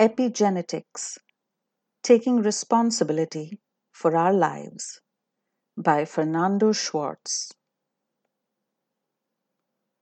[0.00, 1.18] Epigenetics
[2.02, 3.60] Taking Responsibility
[3.92, 5.02] for Our Lives
[5.76, 7.52] by Fernando Schwartz.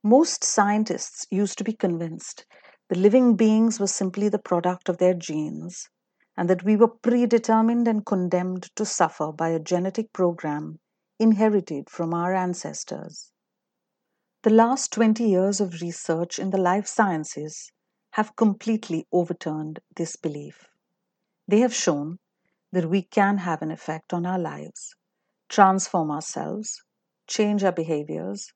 [0.01, 2.45] Most scientists used to be convinced
[2.87, 5.89] that living beings were simply the product of their genes
[6.37, 10.79] and that we were predetermined and condemned to suffer by a genetic program
[11.19, 13.33] inherited from our ancestors.
[14.43, 17.73] The last 20 years of research in the life sciences
[18.11, 20.67] have completely overturned this belief.
[21.47, 22.19] They have shown
[22.71, 24.95] that we can have an effect on our lives,
[25.47, 26.83] transform ourselves,
[27.27, 28.53] change our behaviors,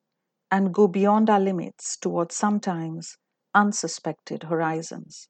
[0.51, 3.17] and go beyond our limits towards sometimes
[3.55, 5.27] unsuspected horizons.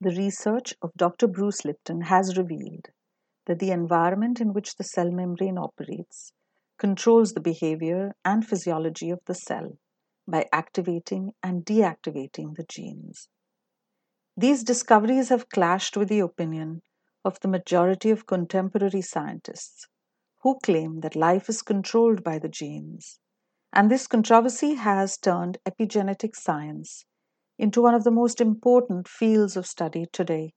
[0.00, 1.26] The research of Dr.
[1.26, 2.86] Bruce Lipton has revealed
[3.46, 6.32] that the environment in which the cell membrane operates
[6.78, 9.78] controls the behavior and physiology of the cell
[10.28, 13.28] by activating and deactivating the genes.
[14.36, 16.82] These discoveries have clashed with the opinion
[17.24, 19.88] of the majority of contemporary scientists
[20.42, 23.18] who claim that life is controlled by the genes.
[23.72, 27.04] And this controversy has turned epigenetic science
[27.58, 30.54] into one of the most important fields of study today.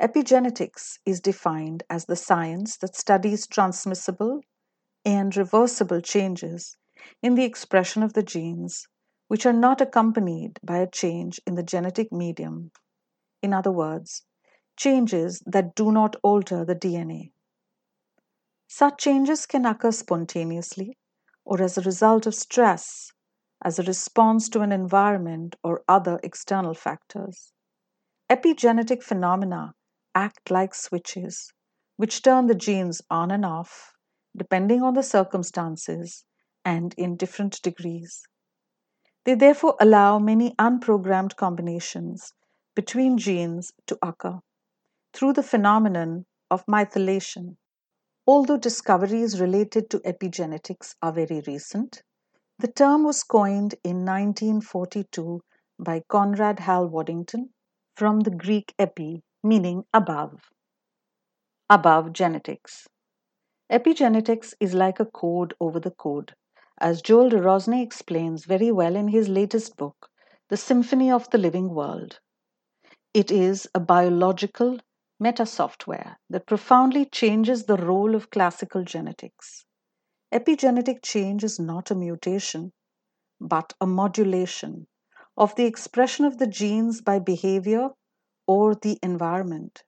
[0.00, 4.40] Epigenetics is defined as the science that studies transmissible
[5.04, 6.76] and reversible changes
[7.22, 8.86] in the expression of the genes
[9.28, 12.72] which are not accompanied by a change in the genetic medium.
[13.42, 14.24] In other words,
[14.76, 17.32] changes that do not alter the DNA.
[18.66, 20.98] Such changes can occur spontaneously
[21.44, 23.12] or as a result of stress,
[23.62, 27.52] as a response to an environment or other external factors.
[28.28, 29.74] Epigenetic phenomena
[30.14, 31.52] act like switches,
[31.96, 33.92] which turn the genes on and off
[34.36, 36.24] depending on the circumstances
[36.70, 38.22] and in different degrees.
[39.24, 42.32] They therefore allow many unprogrammed combinations
[42.76, 44.38] between genes to occur
[45.12, 47.56] through the phenomenon of methylation.
[48.24, 52.02] Although discoveries related to epigenetics are very recent,
[52.58, 55.40] the term was coined in 1942
[55.78, 57.52] by Conrad Hal Waddington
[57.96, 60.50] from the Greek epi, meaning above.
[61.68, 62.86] Above genetics.
[63.70, 66.34] Epigenetics is like a code over the code,
[66.80, 70.10] as Joel de Rosnay explains very well in his latest book,
[70.48, 72.20] The Symphony of the Living World.
[73.14, 74.80] It is a biological
[75.20, 79.64] meta software that profoundly changes the role of classical genetics.
[80.32, 82.72] Epigenetic change is not a mutation,
[83.40, 84.88] but a modulation
[85.36, 87.90] of the expression of the genes by behavior
[88.46, 89.84] or the environment.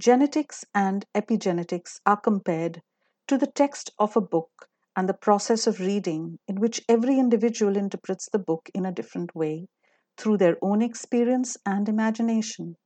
[0.00, 2.82] Genetics and epigenetics are compared
[3.28, 7.76] to the text of a book and the process of reading, in which every individual
[7.76, 9.68] interprets the book in a different way
[10.16, 12.76] through their own experience and imagination.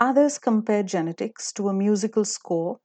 [0.00, 2.78] Others compare genetics to a musical score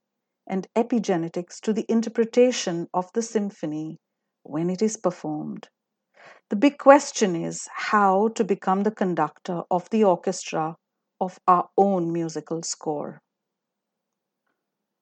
[0.48, 4.00] and epigenetics to the interpretation of the symphony
[4.44, 5.70] when it is performed.
[6.50, 10.76] The big question is how to become the conductor of the orchestra
[11.20, 13.22] of our own musical score.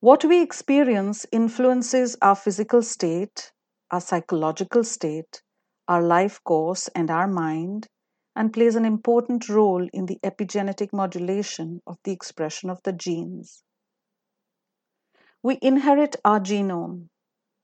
[0.06, 3.50] What we experience influences our physical state,
[3.90, 5.42] our psychological state,
[5.88, 7.88] our life course, and our mind,
[8.36, 13.64] and plays an important role in the epigenetic modulation of the expression of the genes.
[15.42, 17.08] We inherit our genome,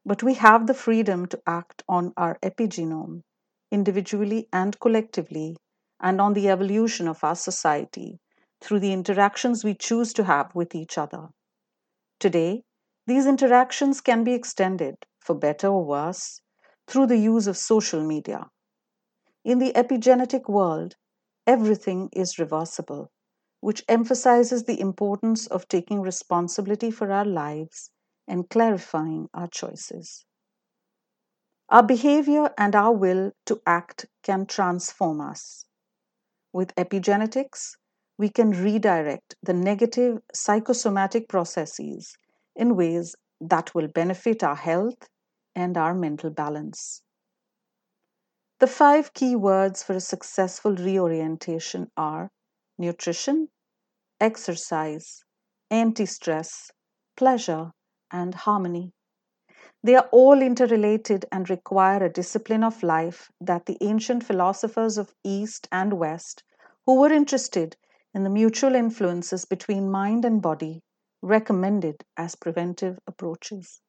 [0.04, 3.22] but we have the freedom to act on our epigenome,
[3.70, 5.58] individually and collectively,
[6.00, 8.18] and on the evolution of our society
[8.60, 11.28] through the interactions we choose to have with each other.
[12.22, 12.62] Today,
[13.08, 16.40] these interactions can be extended, for better or worse,
[16.86, 18.48] through the use of social media.
[19.44, 20.94] In the epigenetic world,
[21.48, 23.10] everything is reversible,
[23.60, 27.90] which emphasizes the importance of taking responsibility for our lives
[28.28, 30.24] and clarifying our choices.
[31.70, 35.64] Our behavior and our will to act can transform us.
[36.52, 37.72] With epigenetics,
[38.18, 42.16] we can redirect the negative psychosomatic processes
[42.54, 45.08] in ways that will benefit our health
[45.54, 47.02] and our mental balance.
[48.60, 52.30] The five key words for a successful reorientation are
[52.78, 53.48] nutrition,
[54.20, 55.24] exercise,
[55.70, 56.70] anti stress,
[57.16, 57.72] pleasure,
[58.10, 58.92] and harmony.
[59.82, 65.14] They are all interrelated and require a discipline of life that the ancient philosophers of
[65.24, 66.44] East and West,
[66.86, 67.76] who were interested
[68.14, 70.80] in the mutual influences between mind and body
[71.22, 73.80] recommended as preventive approaches.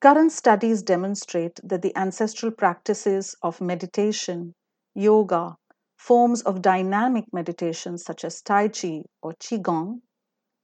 [0.00, 4.54] Current studies demonstrate that the ancestral practices of meditation,
[4.94, 5.56] yoga,
[5.96, 10.00] forms of dynamic meditation such as Tai Chi or Qigong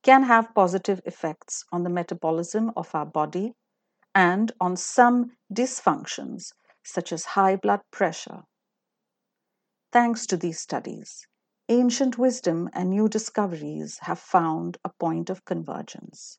[0.02, 3.54] can have positive effects on the metabolism of our body
[4.14, 6.52] and on some dysfunctions
[6.82, 8.42] such as high blood pressure.
[9.92, 11.26] Thanks to these studies,
[11.70, 16.38] ancient wisdom and new discoveries have found a point of convergence.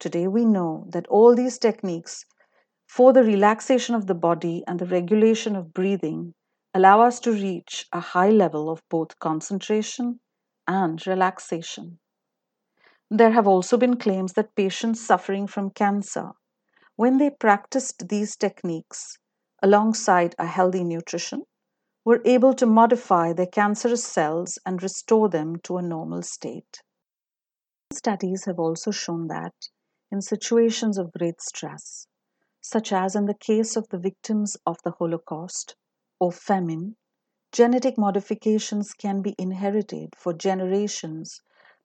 [0.00, 2.24] Today, we know that all these techniques
[2.88, 6.34] for the relaxation of the body and the regulation of breathing
[6.72, 10.20] allow us to reach a high level of both concentration
[10.66, 11.98] and relaxation.
[13.10, 16.30] There have also been claims that patients suffering from cancer,
[16.96, 19.18] when they practiced these techniques
[19.62, 21.44] alongside a healthy nutrition,
[22.04, 26.82] were able to modify their cancerous cells and restore them to a normal state.
[27.92, 29.54] Studies have also shown that
[30.10, 32.06] in situations of great stress,
[32.60, 35.76] such as in the case of the victims of the Holocaust
[36.20, 36.96] or famine,
[37.52, 41.40] genetic modifications can be inherited for generations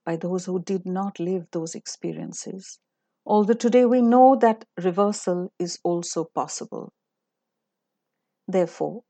[0.06, 2.80] by those who did not live those experiences.
[3.26, 6.92] Although today we know that reversal is also possible.
[8.48, 9.04] Therefore,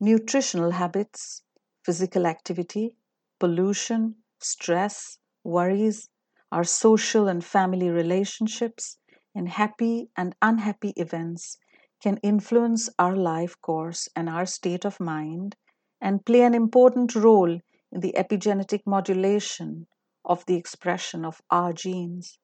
[0.00, 1.42] nutritional habits,
[1.84, 2.96] physical activity,
[3.38, 6.08] pollution, stress, worries,
[6.50, 8.98] our social and family relationships,
[9.34, 11.58] and happy and unhappy events
[12.02, 15.56] can influence our life course and our state of mind
[16.00, 17.60] and play an important role
[17.92, 19.86] in the epigenetic modulation
[20.24, 22.38] of the expression of our genes.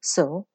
[0.00, 0.46] So,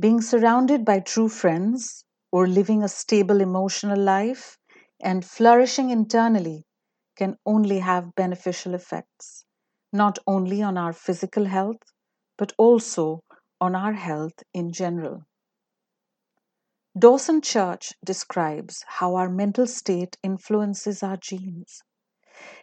[0.00, 4.58] being surrounded by true friends or living a stable emotional life
[5.02, 6.66] and flourishing internally
[7.16, 9.44] can only have beneficial effects,
[9.92, 11.82] not only on our physical health,
[12.36, 13.22] but also
[13.60, 15.22] on our health in general.
[16.98, 21.82] Dawson Church describes how our mental state influences our genes.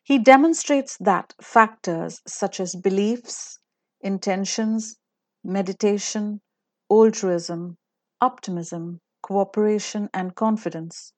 [0.03, 3.59] He demonstrates that factors such as beliefs,
[4.01, 4.97] intentions,
[5.43, 6.41] meditation,
[6.89, 7.77] altruism,
[8.21, 11.13] optimism, cooperation, and confidence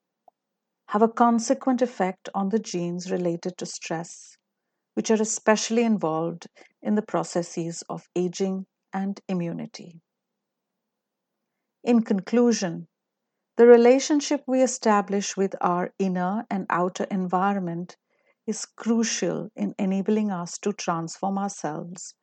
[0.87, 4.37] have a consequent effect on the genes related to stress,
[4.93, 6.47] which are especially involved
[6.81, 10.01] in the processes of aging and immunity.
[11.83, 12.87] In conclusion,
[13.57, 17.97] the relationship we establish with our inner and outer environment
[18.47, 22.15] is crucial in enabling us to transform ourselves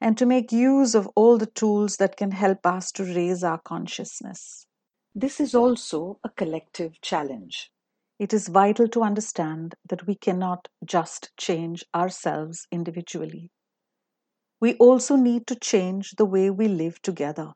[0.00, 3.58] and to make use of all the tools that can help us to raise our
[3.58, 4.66] consciousness.
[5.14, 7.70] This is also a collective challenge.
[8.18, 13.50] It is vital to understand that we cannot just change ourselves individually.
[14.60, 17.52] We also need to change the way we live together.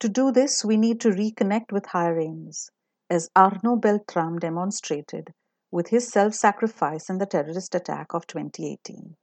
[0.00, 2.70] To do this, we need to reconnect with higher aims,
[3.08, 5.32] as Arnaud Beltrame demonstrated
[5.70, 9.16] with his self sacrifice in the terrorist attack of 2018.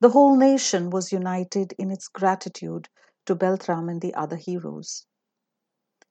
[0.00, 2.88] The whole nation was united in its gratitude
[3.26, 5.06] to Beltrame and the other heroes.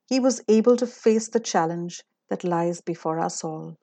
[0.08, 3.76] He was able to face the challenge that lies before us all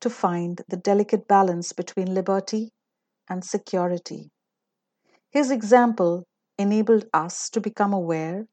[0.00, 2.72] to find the delicate balance between liberty
[3.28, 4.30] and security.
[5.30, 6.28] His example
[6.58, 8.46] enabled us to become aware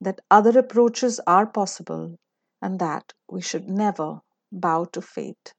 [0.00, 2.16] that other approaches are possible
[2.60, 4.20] and that we should never
[4.50, 5.54] bow to fate.